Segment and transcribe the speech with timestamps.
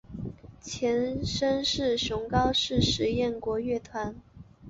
[0.59, 1.95] 前身是
[2.27, 4.15] 高雄市实验国乐团。